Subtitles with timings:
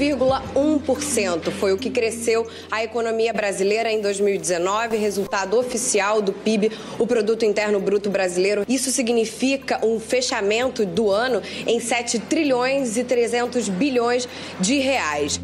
[0.00, 1.50] 1,1%.
[1.52, 7.44] Foi o que cresceu a economia brasileira em 2019, resultado oficial do PIB, o Produto
[7.44, 8.64] Interno Bruto Brasileiro.
[8.68, 14.28] Isso significa um fechamento do ano em 7 trilhões e 300 bilhões
[14.58, 15.40] de reais.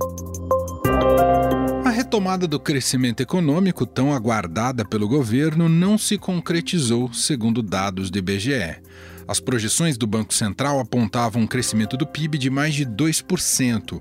[1.84, 8.18] A retomada do crescimento econômico, tão aguardada pelo governo, não se concretizou, segundo dados do
[8.18, 8.76] IBGE.
[9.28, 14.00] As projeções do Banco Central apontavam um crescimento do PIB de mais de 2%.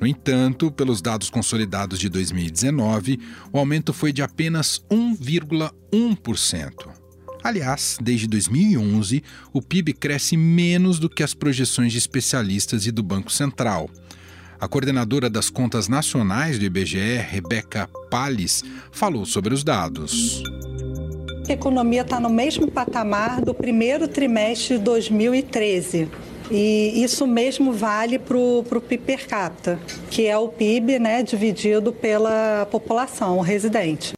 [0.00, 3.20] No entanto, pelos dados consolidados de 2019,
[3.52, 6.88] o aumento foi de apenas 1,1%.
[7.42, 13.02] Aliás, desde 2011, o PIB cresce menos do que as projeções de especialistas e do
[13.02, 13.90] Banco Central.
[14.58, 18.62] A coordenadora das contas nacionais do IBGE, Rebeca Palles,
[18.92, 20.42] falou sobre os dados
[21.50, 26.08] a economia está no mesmo patamar do primeiro trimestre de 2013.
[26.50, 29.78] E isso mesmo vale para o PIB per capita,
[30.10, 34.14] que é o PIB né, dividido pela população residente.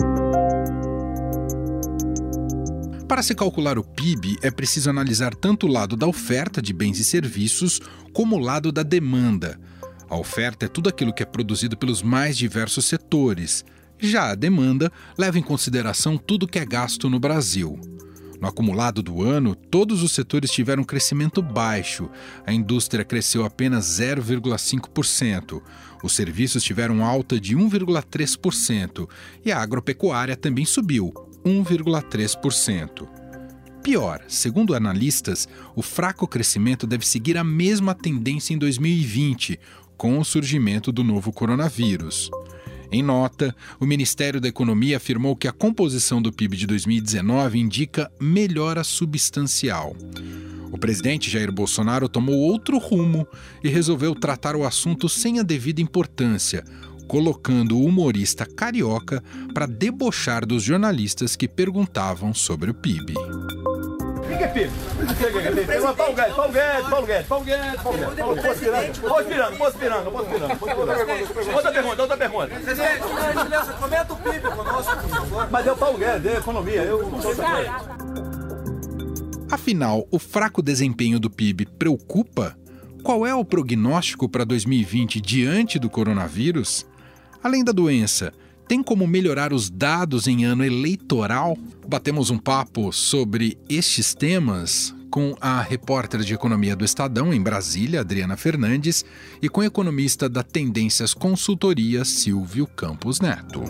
[3.07, 6.99] Para se calcular o PIB, é preciso analisar tanto o lado da oferta de bens
[6.99, 7.79] e serviços
[8.15, 9.61] como o lado da demanda.
[10.09, 13.65] A oferta é tudo aquilo que é produzido pelos mais diversos setores,
[14.03, 17.79] já a demanda leva em consideração tudo que é gasto no Brasil.
[18.43, 22.11] No acumulado do ano, todos os setores tiveram crescimento baixo.
[22.45, 25.63] A indústria cresceu apenas 0,5%.
[26.03, 29.09] Os serviços tiveram alta de 1,3%
[29.45, 31.13] e a agropecuária também subiu
[31.45, 33.09] 1,3%.
[33.81, 39.57] Pior, segundo analistas, o fraco crescimento deve seguir a mesma tendência em 2020,
[39.97, 42.29] com o surgimento do novo coronavírus.
[42.93, 48.13] Em nota, o Ministério da Economia afirmou que a composição do PIB de 2019 indica
[48.21, 49.97] melhora substancial.
[50.71, 53.27] O presidente Jair Bolsonaro tomou outro rumo
[53.65, 56.65] e resolveu tratar o assunto sem a devida importância,
[57.09, 59.25] colocando o humorista carioca
[59.55, 63.15] para debochar dos jornalistas que perguntavam sobre o PIB
[64.43, 65.67] que é PIB?
[65.67, 68.99] Pegou Paulo Guedes, Paulo Guedes, Paulo Guedes, Paulo Guedes, Paulo Guedes.
[68.99, 71.55] Posso pirando, posso pirando, posso pirando.
[71.55, 72.47] Outra pergunta, outra pergunta.
[72.47, 73.03] Presidente,
[73.79, 75.49] comenta o PIB conosco, por favor.
[75.51, 77.35] Mas é o Paulo Guedes, é economia, eu não sou
[79.51, 82.57] Afinal, o fraco desempenho do PIB preocupa?
[83.03, 86.87] Qual é o prognóstico para 2020 diante do coronavírus?
[87.43, 88.33] Além da doença,
[88.73, 91.55] tem como melhorar os dados em ano eleitoral?
[91.87, 98.01] Batemos um papo sobre estes temas com a repórter de economia do Estadão em Brasília,
[98.01, 99.05] Adriana Fernandes,
[99.43, 103.61] e com o economista da Tendências Consultoria, Silvio Campos Neto.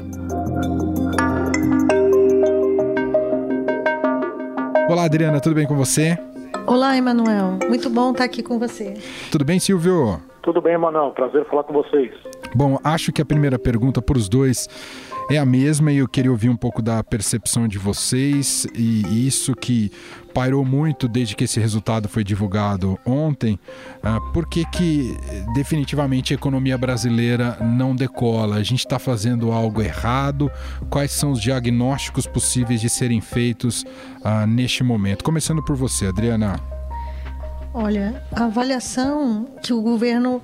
[4.89, 6.17] Olá, Adriana, tudo bem com você?
[6.65, 7.59] Olá, Emanuel.
[7.69, 8.95] Muito bom estar aqui com você.
[9.33, 10.23] Tudo bem, Silvio?
[10.43, 11.11] Tudo bem, Emanuel.
[11.11, 12.15] Prazer falar com vocês.
[12.55, 14.69] Bom, acho que a primeira pergunta para os dois
[15.31, 19.55] é a mesma e eu queria ouvir um pouco da percepção de vocês e isso
[19.55, 19.91] que
[20.35, 23.59] pairou muito desde que esse resultado foi divulgado ontem.
[23.99, 25.17] Uh, por que, que
[25.55, 28.57] definitivamente a economia brasileira não decola?
[28.57, 30.51] A gente está fazendo algo errado?
[30.91, 35.25] Quais são os diagnósticos possíveis de serem feitos uh, neste momento?
[35.25, 36.61] Começando por você, Adriana.
[37.75, 40.43] Olha, a avaliação que o governo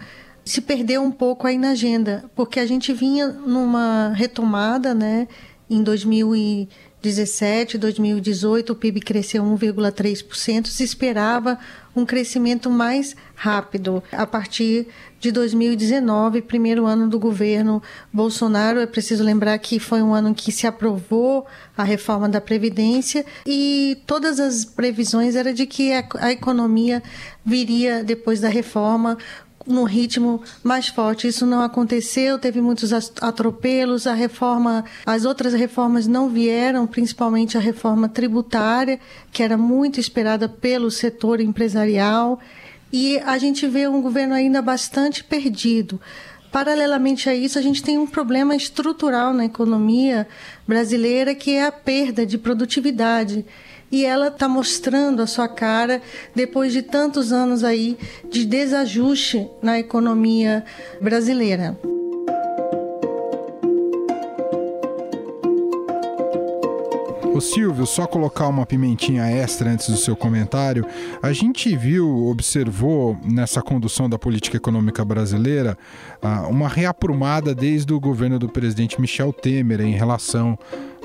[0.48, 5.28] se perdeu um pouco aí na agenda, porque a gente vinha numa retomada, né?
[5.68, 11.58] Em 2017, 2018, o PIB cresceu 1,3%, se esperava
[11.94, 14.02] um crescimento mais rápido.
[14.10, 14.88] A partir
[15.20, 20.50] de 2019, primeiro ano do governo Bolsonaro, é preciso lembrar que foi um ano que
[20.50, 27.02] se aprovou a reforma da Previdência e todas as previsões eram de que a economia
[27.44, 29.18] viria depois da reforma
[29.68, 31.28] num ritmo mais forte.
[31.28, 37.60] Isso não aconteceu, teve muitos atropelos, a reforma, as outras reformas não vieram, principalmente a
[37.60, 38.98] reforma tributária,
[39.30, 42.40] que era muito esperada pelo setor empresarial,
[42.92, 46.00] e a gente vê um governo ainda bastante perdido.
[46.50, 50.26] Paralelamente a isso, a gente tem um problema estrutural na economia
[50.66, 53.44] brasileira, que é a perda de produtividade
[53.90, 56.00] e ela está mostrando a sua cara
[56.34, 57.98] depois de tantos anos aí
[58.30, 60.64] de desajuste na economia
[61.00, 61.76] brasileira.
[67.38, 70.84] Ô Silvio, só colocar uma pimentinha extra antes do seu comentário.
[71.22, 75.78] A gente viu, observou nessa condução da política econômica brasileira
[76.20, 80.58] ah, uma reaprumada desde o governo do presidente Michel Temer em relação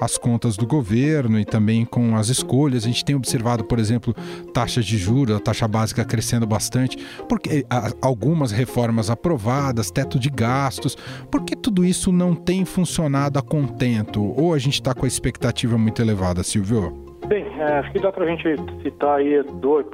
[0.03, 2.83] as contas do governo e também com as escolhas.
[2.83, 4.13] A gente tem observado, por exemplo,
[4.53, 6.97] taxas de juros, a taxa básica crescendo bastante,
[7.27, 7.65] porque
[8.01, 10.95] algumas reformas aprovadas, teto de gastos.
[11.31, 14.21] Por que tudo isso não tem funcionado a contento?
[14.21, 17.13] Ou a gente está com a expectativa muito elevada, Silvio?
[17.27, 18.43] Bem, é, acho que dá para a gente
[18.81, 19.85] citar aí dois,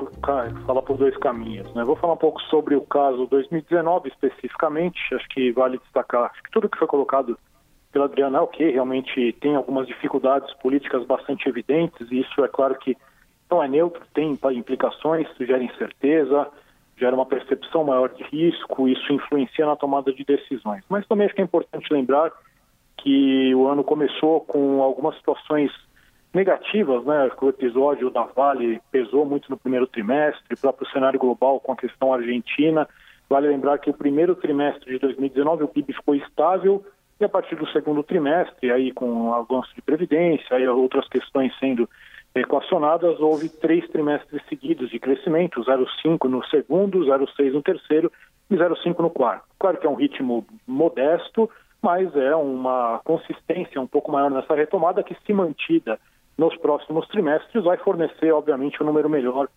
[0.66, 1.72] falar por dois caminhos.
[1.76, 1.84] Né?
[1.84, 5.00] Vou falar um pouco sobre o caso 2019 especificamente.
[5.14, 7.38] Acho que vale destacar acho que tudo que foi colocado
[7.92, 12.96] pela Adriana ok, realmente tem algumas dificuldades políticas bastante evidentes, e isso é claro que
[13.50, 16.48] não é neutro, tem implicações, gera incerteza,
[16.98, 20.84] gera uma percepção maior de risco, isso influencia na tomada de decisões.
[20.88, 22.32] Mas também acho que é importante lembrar
[22.98, 25.72] que o ano começou com algumas situações
[26.34, 27.32] negativas, né?
[27.42, 31.78] O episódio da Vale pesou muito no primeiro trimestre, o próprio cenário global com a
[31.78, 32.88] questão argentina.
[33.28, 36.86] Vale lembrar que o primeiro trimestre de 2019 o PIB ficou estável
[37.20, 41.90] e a partir do segundo trimestre, aí com avanço de previdência e outras questões sendo
[42.34, 48.12] equacionadas, houve três trimestres seguidos de crescimento, 0,5 no segundo, 0,6 no terceiro
[48.50, 49.46] e 0,5 no quarto.
[49.60, 51.50] Claro que é um ritmo modesto,
[51.82, 56.00] mas é uma consistência um pouco maior nessa retomada que, se mantida
[56.38, 59.48] nos próximos trimestres, vai fornecer, obviamente, um número melhor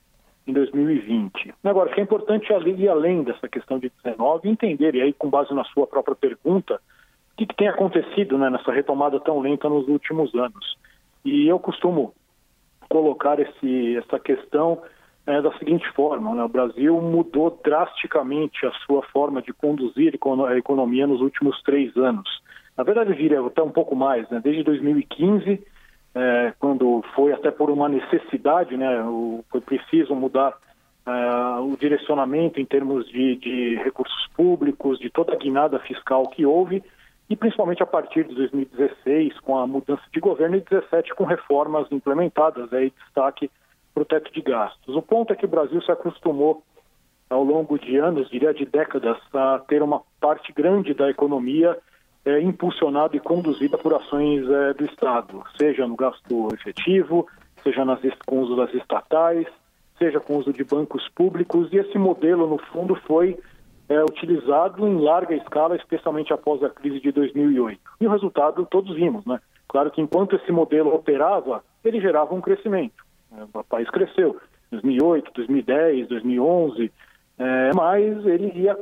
[0.46, 1.54] em 2020.
[1.62, 5.30] Agora, o que é importante ir além dessa questão de 19 entender, e aí com
[5.30, 6.80] base na sua própria pergunta,
[7.32, 10.76] o que, que tem acontecido né, nessa retomada tão lenta nos últimos anos.
[11.24, 12.14] E eu costumo
[12.88, 14.82] colocar esse, essa questão
[15.26, 16.44] é, da seguinte forma: né?
[16.44, 20.18] o Brasil mudou drasticamente a sua forma de conduzir
[20.48, 22.28] a economia nos últimos três anos.
[22.76, 24.40] Na verdade, diria até um pouco mais, né?
[24.42, 25.62] desde 2015,
[26.14, 29.02] é, quando foi até por uma necessidade, né?
[29.04, 30.54] o, foi preciso mudar
[31.06, 36.44] é, o direcionamento em termos de, de recursos públicos, de toda a guinada fiscal que
[36.44, 36.82] houve
[37.32, 41.90] e principalmente a partir de 2016, com a mudança de governo, e 2017 com reformas
[41.90, 43.50] implementadas, aí destaque
[43.94, 44.94] para o teto de gastos.
[44.94, 46.62] O ponto é que o Brasil se acostumou
[47.30, 51.78] ao longo de anos, diria de décadas, a ter uma parte grande da economia
[52.26, 57.26] é, impulsionada e conduzida por ações é, do Estado, seja no gasto efetivo,
[57.62, 59.46] seja nas, com uso das estatais,
[59.96, 63.38] seja com uso de bancos públicos, e esse modelo, no fundo, foi
[63.92, 67.80] é, utilizado em larga escala, especialmente após a crise de 2008.
[68.00, 69.38] E o resultado todos vimos, né?
[69.68, 73.04] Claro que enquanto esse modelo operava, ele gerava um crescimento.
[73.36, 74.36] É, o país cresceu,
[74.70, 76.92] 2008, 2010, 2011,
[77.38, 78.78] é, mas ele ia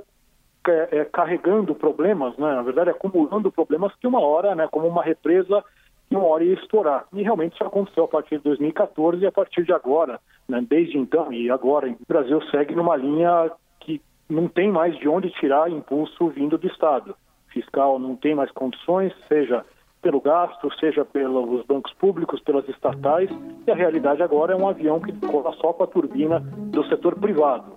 [0.68, 2.54] é, é, carregando problemas, né?
[2.54, 5.64] na verdade acumulando problemas que uma hora, né, como uma represa,
[6.08, 7.06] que uma hora ia estourar.
[7.12, 10.98] E realmente isso aconteceu a partir de 2014 e a partir de agora, né, desde
[10.98, 15.70] então e agora, o Brasil segue numa linha que não tem mais de onde tirar
[15.70, 17.14] impulso vindo do Estado.
[17.48, 19.64] Fiscal não tem mais condições, seja
[20.00, 23.28] pelo gasto, seja pelos bancos públicos, pelas estatais,
[23.66, 27.16] e a realidade agora é um avião que cola só com a turbina do setor
[27.16, 27.72] privado.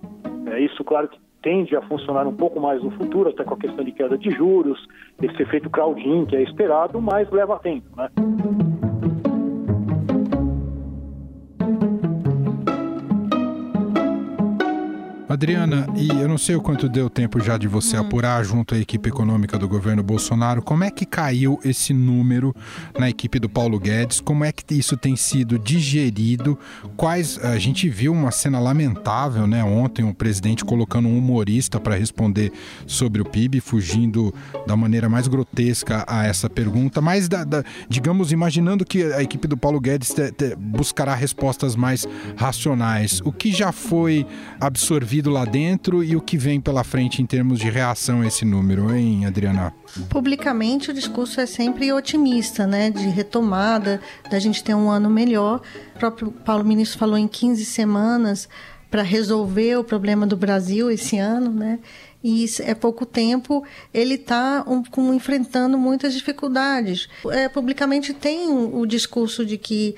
[0.48, 3.58] É isso, claro, que tende a funcionar um pouco mais no futuro, até com a
[3.58, 4.80] questão de queda de juros,
[5.22, 8.10] esse efeito crowding que é esperado, mas leva tempo, né?
[15.44, 18.00] Adriana, e eu não sei o quanto deu tempo já de você hum.
[18.00, 22.56] apurar junto à equipe econômica do governo Bolsonaro, como é que caiu esse número
[22.98, 24.22] na equipe do Paulo Guedes?
[24.22, 26.58] Como é que isso tem sido digerido?
[26.96, 29.62] Quais a gente viu uma cena lamentável, né?
[29.66, 32.54] Ontem o presidente colocando um humorista para responder
[32.88, 34.34] sobre o PIB, fugindo
[34.66, 39.46] da maneira mais grotesca a essa pergunta, mas da, da, digamos imaginando que a equipe
[39.46, 42.08] do Paulo Guedes te, te, buscará respostas mais
[42.38, 43.20] racionais.
[43.26, 44.26] O que já foi
[44.58, 48.46] absorvido lá dentro e o que vem pela frente em termos de reação a esse
[48.46, 49.74] número, hein, Adriana?
[50.10, 54.00] Publicamente o discurso é sempre otimista, né, de retomada,
[54.30, 55.62] da gente ter um ano melhor.
[55.96, 58.48] O próprio Paulo Ministro falou em 15 semanas
[58.92, 61.80] para resolver o problema do Brasil esse ano, né?
[62.24, 67.10] E é pouco tempo, ele está um, enfrentando muitas dificuldades.
[67.30, 69.96] É, publicamente tem o discurso de que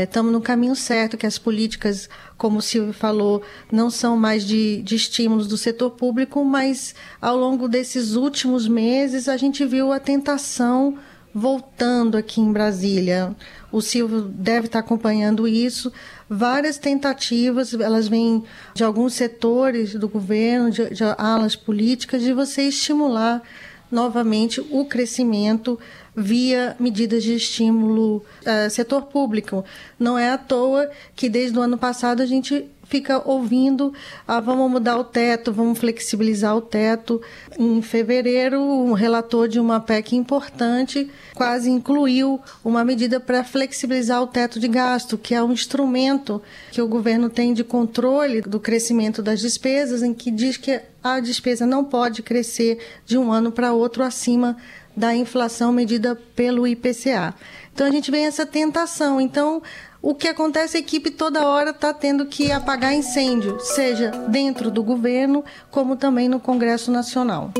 [0.00, 2.08] estamos é, no caminho certo, que as políticas,
[2.38, 7.36] como o Silvio falou, não são mais de, de estímulos do setor público, mas ao
[7.36, 10.96] longo desses últimos meses a gente viu a tentação
[11.38, 13.34] voltando aqui em Brasília.
[13.70, 15.92] O Silvio deve estar acompanhando isso.
[16.28, 22.62] Várias tentativas, elas vêm de alguns setores do governo, de, de alas políticas, de você
[22.62, 23.42] estimular
[23.90, 25.78] novamente o crescimento
[26.14, 29.64] via medidas de estímulo uh, setor público.
[29.98, 33.92] Não é à toa que desde o ano passado a gente fica ouvindo,
[34.26, 37.20] ah, vamos mudar o teto, vamos flexibilizar o teto.
[37.58, 44.26] Em fevereiro, um relator de uma PEC importante quase incluiu uma medida para flexibilizar o
[44.26, 46.42] teto de gasto, que é um instrumento
[46.72, 51.20] que o governo tem de controle do crescimento das despesas, em que diz que a
[51.20, 54.56] despesa não pode crescer de um ano para outro acima
[54.96, 57.34] da inflação medida pelo IPCA.
[57.72, 59.20] Então a gente vê essa tentação.
[59.20, 59.62] Então
[60.00, 64.70] o que acontece é a equipe toda hora está tendo que apagar incêndio, seja dentro
[64.70, 67.50] do governo, como também no Congresso Nacional.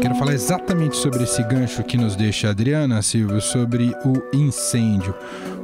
[0.00, 5.14] Quero falar exatamente sobre esse gancho que nos deixa a Adriana Silvio, sobre o incêndio.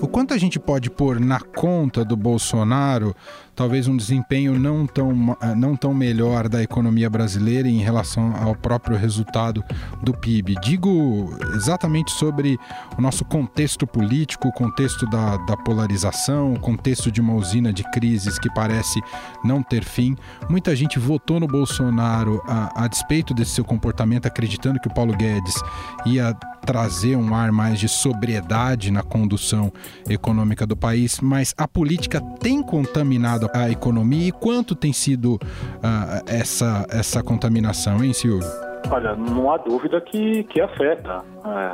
[0.01, 3.17] O quanto a gente pode pôr na conta do Bolsonaro
[3.59, 8.55] talvez um desempenho não tão, eh, não tão melhor da economia brasileira em relação ao
[8.55, 9.65] próprio resultado
[10.01, 10.55] do PIB.
[10.63, 12.57] Digo exatamente sobre
[12.97, 17.83] o nosso contexto político, o contexto da, da polarização, o contexto de uma usina de
[17.91, 19.01] crises que parece
[19.43, 20.15] não ter fim.
[20.49, 25.17] Muita gente votou no Bolsonaro a, a despeito desse seu comportamento, acreditando que o Paulo
[25.17, 25.61] Guedes
[26.07, 26.33] ia
[26.69, 29.73] trazer um ar mais de sobriedade na condução
[30.07, 36.23] econômica do país, mas a política tem contaminado a economia e quanto tem sido uh,
[36.27, 38.47] essa, essa contaminação, hein, Silvio?
[38.91, 41.25] Olha, não há dúvida que, que afeta.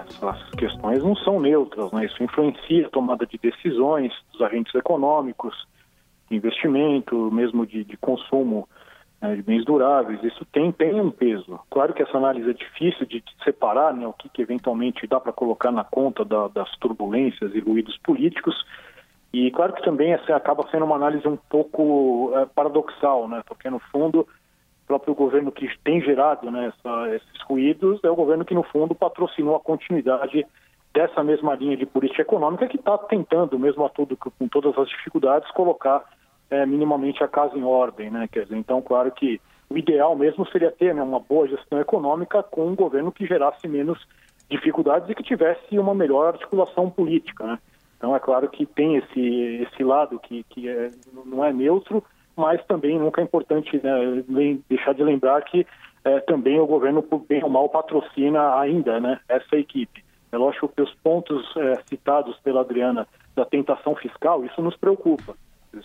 [0.06, 2.04] Essas questões não são neutras, né?
[2.04, 5.56] isso influencia a tomada de decisões dos agentes econômicos,
[6.30, 8.68] de investimento, mesmo de, de consumo
[9.24, 11.58] né, de bens duráveis, isso tem, tem um peso.
[11.70, 15.32] Claro que essa análise é difícil de, separar né, o que, que eventualmente dá para
[15.32, 18.54] colocar na conta da, das turbulências e ruídos políticos,
[19.32, 23.70] e claro que também essa acaba sendo uma análise um pouco é, paradoxal, né, porque
[23.70, 28.44] no fundo o próprio governo que tem gerado né, essa, esses ruídos é o governo
[28.44, 30.46] que no fundo patrocinou a continuidade
[30.92, 34.88] dessa mesma linha de política econômica que está tentando, mesmo a tudo com todas as
[34.88, 36.04] dificuldades, colocar
[36.50, 38.28] é, minimamente a casa em ordem, né?
[38.30, 42.42] Quer dizer, então, claro que o ideal mesmo seria ter né, uma boa gestão econômica
[42.42, 43.98] com um governo que gerasse menos
[44.48, 47.58] dificuldades e que tivesse uma melhor articulação política, né?
[47.96, 49.20] Então, é claro que tem esse,
[49.62, 50.90] esse lado que, que é,
[51.24, 52.04] não é neutro,
[52.36, 55.66] mas também nunca é importante né, deixar de lembrar que
[56.04, 60.04] é, também o governo, por bem ou mal, patrocina ainda né, essa equipe.
[60.30, 65.34] É lógico que os pontos é, citados pela Adriana da tentação fiscal, isso nos preocupa.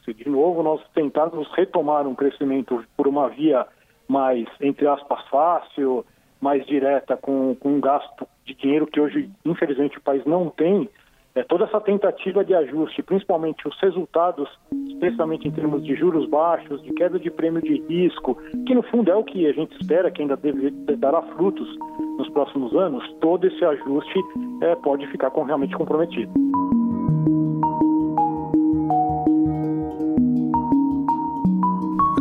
[0.03, 3.65] Se de novo nós tentarmos retomar um crescimento por uma via
[4.08, 6.05] mais, entre aspas, fácil,
[6.41, 10.89] mais direta, com, com um gasto de dinheiro que hoje, infelizmente, o país não tem,
[11.36, 14.50] é, toda essa tentativa de ajuste, principalmente os resultados,
[14.88, 19.12] especialmente em termos de juros baixos, de queda de prêmio de risco, que no fundo
[19.12, 21.67] é o que a gente espera que ainda deve, dará frutos
[22.17, 24.19] nos próximos anos, todo esse ajuste
[24.62, 26.31] é, pode ficar com, realmente comprometido.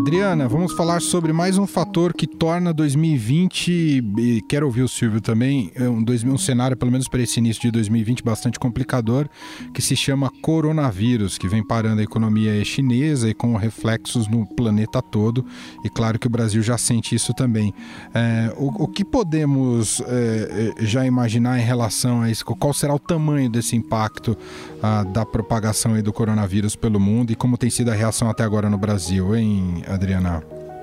[0.08, 5.20] Adriana, vamos falar sobre mais um fator que torna 2020, e quero ouvir o Silvio
[5.20, 9.28] também, é um, um cenário, pelo menos para esse início de 2020, bastante complicador,
[9.74, 15.02] que se chama coronavírus, que vem parando a economia chinesa e com reflexos no planeta
[15.02, 15.44] todo.
[15.84, 17.74] E claro que o Brasil já sente isso também.
[18.14, 22.46] É, o, o, que podemos é, é já imaginar em relação a isso?
[22.46, 24.38] Qual será o tamanho desse impacto
[24.82, 28.70] ah, da propagação do coronavírus pelo mundo e como tem sido a reação até agora
[28.70, 29.84] no Brasil, hein?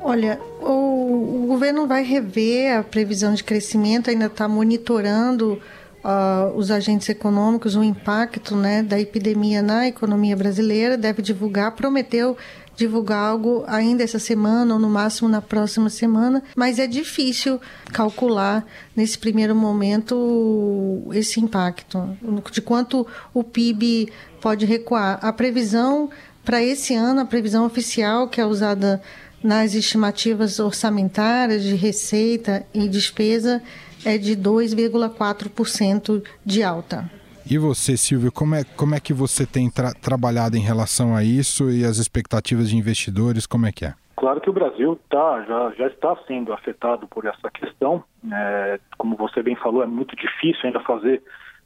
[0.04, 5.60] Olha, o, o governo vai rever a previsão de crescimento, ainda está monitorando
[6.04, 12.38] uh, os agentes econômicos, o impacto né, da epidemia na economia brasileira, deve divulgar, prometeu
[12.76, 17.60] divulgar algo ainda essa semana ou no máximo na próxima semana, mas é difícil
[17.92, 22.18] calcular nesse primeiro momento esse impacto,
[22.52, 25.20] de quanto o PIB pode recuar.
[25.22, 26.10] A previsão
[26.46, 29.02] para esse ano, a previsão oficial que é usada
[29.44, 33.62] nas estimativas orçamentárias de receita e despesa
[34.06, 37.10] é de 2,4% de alta.
[37.50, 41.24] E você, Silvio, como é, como é que você tem tra trabalhado em relação a
[41.24, 43.94] isso e as expectativas de investidores, como é que é?
[44.16, 48.04] Claro que o Brasil tá, já, já está sendo afetado por essa questão.
[48.32, 51.22] É, como você bem falou, é muito difícil ainda fazer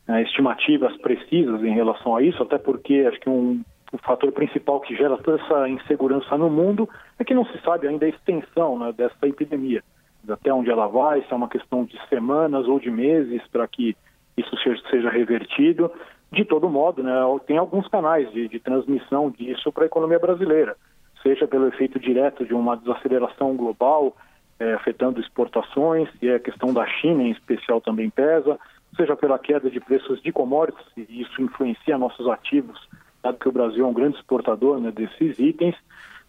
[0.08, 4.80] é, estimativas precisas em relação a isso, até porque acho que um o fator principal
[4.80, 8.78] que gera toda essa insegurança no mundo é que não se sabe ainda a extensão
[8.78, 9.84] né, dessa epidemia,
[10.30, 13.96] até onde ela vai, se é uma questão de semanas ou de meses para que
[14.38, 14.56] isso
[14.90, 15.92] seja revertido.
[16.32, 17.12] De todo modo, né,
[17.48, 20.76] tem alguns canais de, de transmissão disso para a economia brasileira,
[21.24, 24.16] seja pelo efeito direto de uma desaceleração global,
[24.60, 28.60] é, afetando exportações, e a questão da China em especial também pesa,
[28.96, 32.80] seja pela queda de preços de commodities, e isso influencia nossos ativos,
[33.22, 35.76] dado que o Brasil é um grande exportador né, desses itens.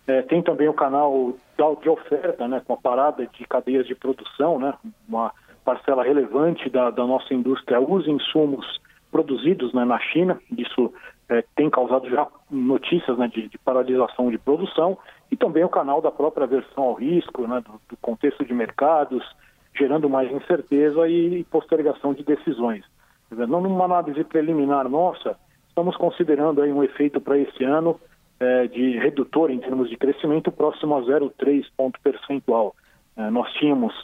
[0.07, 1.35] É, tem também o canal
[1.83, 4.75] de oferta, né, com a parada de cadeias de produção, né,
[5.09, 5.33] uma
[5.65, 8.81] parcela relevante da, da nossa indústria usa insumos
[9.11, 10.41] produzidos né, na China.
[10.57, 10.93] Isso
[11.29, 14.99] é, tem causado já notícias né, de, de, paralisação de produção
[15.31, 19.25] e também o canal da própria versão ao risco, né, do, do contexto de mercados,
[19.77, 22.85] gerando mais incerteza e, postergação de decisões.
[23.31, 25.39] Não numa análise preliminar nossa,
[25.71, 27.99] estamos considerando aí um efeito para esse ano
[28.39, 32.75] é, de redutor em termos de crescimento próximo a 0,3 ponto percentual.
[33.17, 33.95] É, nós tínhamos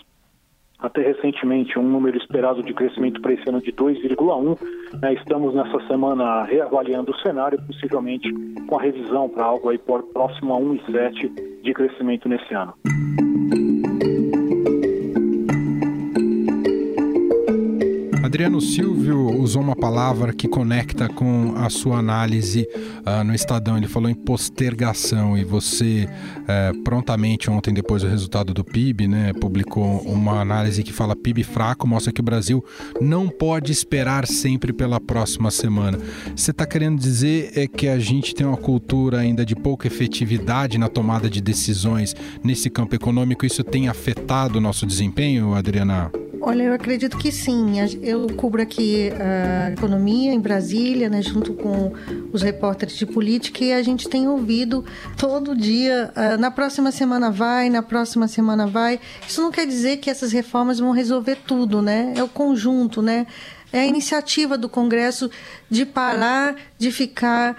[0.79, 4.59] até recentemente um número esperado de crescimento para esse ano de 2,1.
[5.01, 8.31] Né, estamos nessa semana reavaliando o cenário, possivelmente
[8.67, 12.75] com a revisão para algo aí próximo a 1,7 de crescimento nesse ano.
[18.37, 22.69] Adriano Silvio usou uma palavra que conecta com a sua análise
[23.01, 23.79] uh, no Estadão.
[23.79, 29.33] Ele falou em postergação e você uh, prontamente ontem, depois do resultado do PIB, né,
[29.33, 32.63] publicou uma análise que fala PIB fraco, mostra que o Brasil
[33.01, 35.99] não pode esperar sempre pela próxima semana.
[36.37, 40.77] Você está querendo dizer é que a gente tem uma cultura ainda de pouca efetividade
[40.77, 42.15] na tomada de decisões
[42.45, 43.47] nesse campo econômico?
[43.47, 46.13] Isso tem afetado o nosso desempenho, Adriana?
[46.49, 47.75] Olha, eu acredito que sim.
[48.01, 51.93] Eu cubro aqui a economia em Brasília, né, junto com
[52.33, 54.85] os repórteres de política, e a gente tem ouvido
[55.19, 59.01] todo dia, uh, na próxima semana vai, na próxima semana vai.
[59.27, 62.13] Isso não quer dizer que essas reformas vão resolver tudo, né?
[62.15, 63.27] É o conjunto, né?
[63.73, 65.29] É a iniciativa do Congresso
[65.69, 67.57] de parar de ficar uh,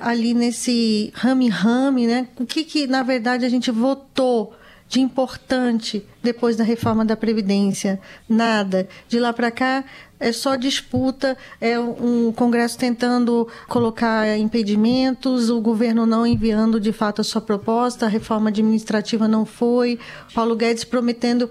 [0.00, 2.26] ali nesse rame-rame, né?
[2.36, 4.56] O que, que, na verdade, a gente votou
[4.94, 8.00] de importante depois da reforma da Previdência?
[8.28, 8.88] Nada.
[9.08, 9.82] De lá para cá
[10.20, 17.20] é só disputa, é um Congresso tentando colocar impedimentos, o governo não enviando de fato
[17.20, 19.98] a sua proposta, a reforma administrativa não foi,
[20.32, 21.50] Paulo Guedes prometendo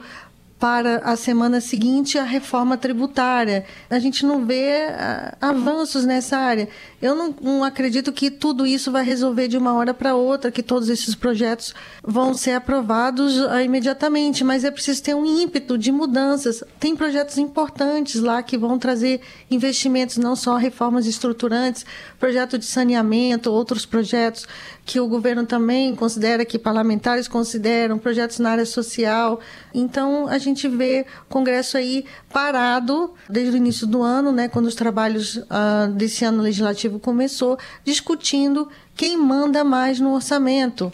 [0.63, 3.65] para a semana seguinte a reforma tributária.
[3.89, 6.69] A gente não vê uh, avanços nessa área.
[7.03, 10.63] Eu não, não, acredito que tudo isso vai resolver de uma hora para outra, que
[10.63, 15.92] todos esses projetos vão ser aprovados uh, imediatamente, mas é preciso ter um ímpeto de
[15.92, 16.63] mudanças.
[16.79, 19.20] Tem projetos importantes lá que vão trazer
[19.51, 21.85] investimentos, não só reformas estruturantes,
[22.18, 24.48] projeto de saneamento, outros projetos
[24.85, 29.42] que o governo também considera, que parlamentares consideram, projetos na área social.
[29.74, 34.68] Então, a gente vê o Congresso aí parado desde o início do ano, né, quando
[34.68, 40.92] os trabalhos uh, desse ano legislativo começou, discutindo quem manda mais no orçamento.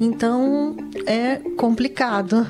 [0.00, 2.46] Então, é complicado.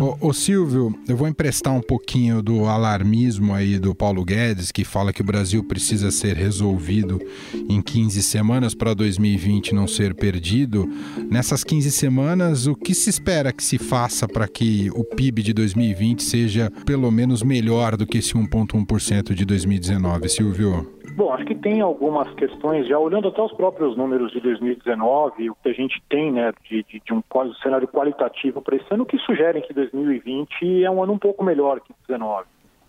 [0.00, 4.82] Ô, ô, Silvio, eu vou emprestar um pouquinho do alarmismo aí do Paulo Guedes, que
[4.82, 7.20] fala que o Brasil precisa ser resolvido
[7.68, 10.88] em 15 semanas para 2020 não ser perdido.
[11.30, 15.52] Nessas 15 semanas, o que se espera que se faça para que o PIB de
[15.52, 20.99] 2020 seja pelo menos melhor do que esse 1,1% de 2019, Silvio?
[21.20, 25.54] Bom, acho que tem algumas questões, já olhando até os próprios números de 2019, o
[25.54, 27.22] que a gente tem né, de, de, de um
[27.62, 31.78] cenário qualitativo para esse ano, que sugerem que 2020 é um ano um pouco melhor
[31.80, 32.46] que 2019.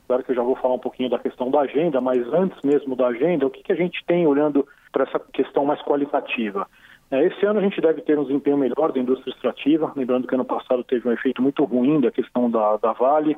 [0.08, 2.96] Claro que eu já vou falar um pouquinho da questão da agenda, mas antes mesmo
[2.96, 6.65] da agenda, o que, que a gente tem olhando para essa questão mais qualitativa?
[7.12, 10.36] É, esse ano a gente deve ter um desempenho melhor da indústria extrativa, lembrando que
[10.36, 13.36] ano passado teve um efeito muito ruim da questão da, da Vale,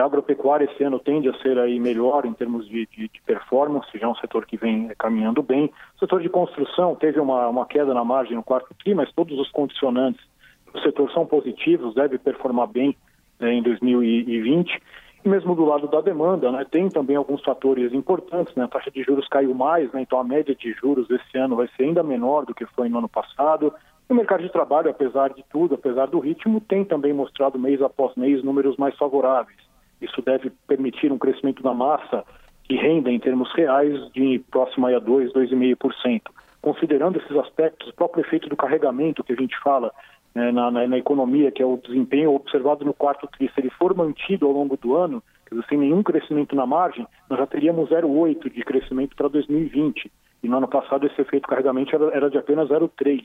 [0.00, 3.86] a agropecuária esse ano tende a ser aí melhor em termos de, de, de, performance,
[3.94, 5.70] já é um setor que vem caminhando bem.
[5.96, 9.38] O setor de construção teve uma, uma queda na margem no quarto tri, mas todos
[9.38, 10.24] os condicionantes
[10.72, 12.96] do setor são positivos, deve performar bem
[13.38, 14.82] né, em 2020.
[15.24, 18.90] E mesmo do lado da demanda, né, tem também alguns fatores importantes, né, a taxa
[18.90, 22.02] de juros caiu mais, né, então a média de juros esse ano vai ser ainda
[22.02, 23.72] menor do que foi no ano passado.
[24.08, 28.16] O mercado de trabalho, apesar de tudo, apesar do ritmo, tem também mostrado mês após
[28.16, 29.71] mês números mais favoráveis.
[30.02, 32.24] Isso deve permitir um crescimento da massa
[32.64, 36.22] que renda em termos reais de próximo a 2, 2,5%.
[36.60, 39.92] Considerando esses aspectos, o próprio efeito do carregamento que a gente fala
[40.34, 43.70] né, na, na, na, economia, que é o desempenho observado no quarto tri, se ele
[43.70, 47.90] for mantido ao longo do ano, dizer, sem nenhum crescimento na margem, nós já teríamos
[47.90, 50.10] 0,8 de crescimento para 2020.
[50.42, 53.24] E no ano passado esse efeito carregamento era, era de apenas 0,3.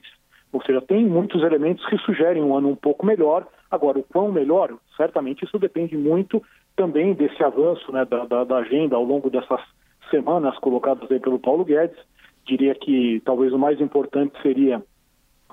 [0.52, 3.46] Ou seja, tem muitos elementos que sugerem um ano um pouco melhor.
[3.70, 6.42] Agora, o quão melhor, certamente isso depende muito
[6.76, 9.60] também desse avanço né, da, da, da, agenda ao longo dessas
[10.10, 11.98] semanas colocadas aí pelo Paulo Guedes.
[12.46, 14.82] Diria que talvez o mais importante seria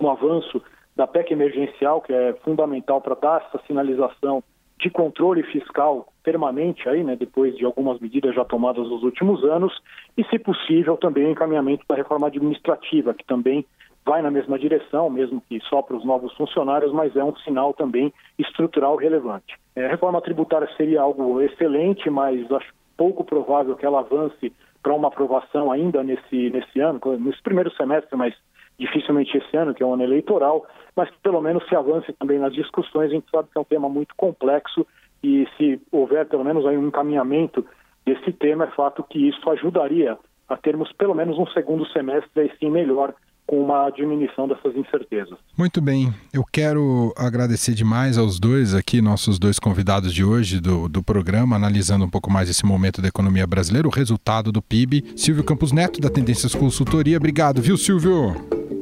[0.00, 0.62] um avanço
[0.94, 4.44] da PEC emergencial, que é fundamental para dar essa sinalização
[4.78, 9.72] de controle fiscal permanente aí, né, depois de algumas medidas já tomadas nos últimos anos,
[10.16, 13.64] e, se possível, também o encaminhamento da reforma administrativa, que também
[14.04, 17.72] vai na mesma direção, mesmo que só para os novos funcionários, mas é um sinal
[17.72, 19.56] também estrutural relevante.
[19.74, 24.94] É, a reforma tributária seria algo excelente, mas acho pouco provável que ela avance para
[24.94, 28.34] uma aprovação ainda nesse, nesse ano, nesse primeiro semestre, mas
[28.78, 32.38] dificilmente esse ano, que é um ano eleitoral, mas que pelo menos se avance também
[32.38, 33.10] nas discussões.
[33.10, 34.86] A gente sabe que é um tema muito complexo
[35.22, 37.64] e se houver pelo menos aí um encaminhamento
[38.04, 42.52] desse tema, é fato que isso ajudaria a termos pelo menos um segundo semestre aí
[42.58, 43.14] sim melhor
[43.46, 45.38] com uma diminuição dessas incertezas.
[45.56, 50.88] Muito bem, eu quero agradecer demais aos dois aqui, nossos dois convidados de hoje do,
[50.88, 55.04] do programa, analisando um pouco mais esse momento da economia brasileira, o resultado do PIB.
[55.16, 58.34] Silvio Campos Neto, da Tendências Consultoria, obrigado, viu, Silvio?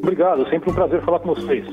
[0.02, 1.64] Obrigado, sempre um prazer falar com vocês.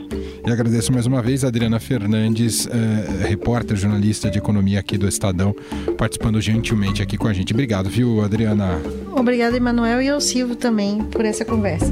[0.46, 5.08] E agradeço mais uma vez a Adriana Fernandes, eh, repórter, jornalista de economia aqui do
[5.08, 5.54] Estadão,
[5.98, 7.54] participando gentilmente aqui com a gente.
[7.54, 8.80] Obrigado, viu, Adriana?
[9.18, 11.92] Obrigada, Emanuel, e ao Silvio também por essa conversa.